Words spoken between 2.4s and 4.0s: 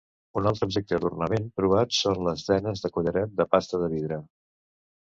denes de collaret de pasta de